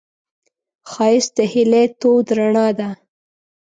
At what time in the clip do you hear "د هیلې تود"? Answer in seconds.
1.37-2.27